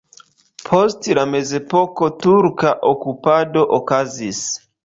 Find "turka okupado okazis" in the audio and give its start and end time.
2.25-4.43